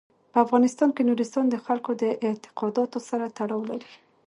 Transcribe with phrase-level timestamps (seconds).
[0.31, 3.91] په افغانستان کې نورستان د خلکو د اعتقاداتو سره تړاو لري.